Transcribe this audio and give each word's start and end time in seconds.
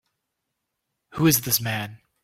Who 1.11 1.27
is 1.27 1.41
this 1.41 1.61
man? 1.61 1.99